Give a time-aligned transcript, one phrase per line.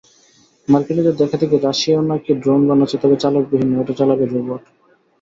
[0.67, 4.61] মার্কিনিদের দেখাদেখি রাশিয়াও নাকি ড্রোন বানাচ্ছে, তবে চালকবিহীন নয়—ওটা চালাবে রোবট।